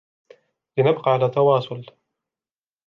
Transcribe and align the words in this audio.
لنبقى 0.77 1.11
على 1.11 1.29
تواصل. 1.29 1.85